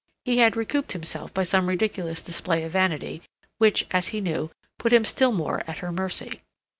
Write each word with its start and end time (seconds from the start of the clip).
He 0.25 0.39
had 0.39 0.55
recouped 0.57 0.93
himself 0.93 1.31
by 1.31 1.43
some 1.43 1.69
ridiculous 1.69 2.23
display 2.23 2.63
of 2.63 2.71
vanity 2.71 3.21
which, 3.59 3.85
as 3.91 4.07
he 4.07 4.19
knew, 4.19 4.49
put 4.79 4.91
him 4.91 5.05
still 5.05 5.31
more 5.31 5.61
at 5.67 5.77
her 5.77 5.91
mercy. 5.91 6.41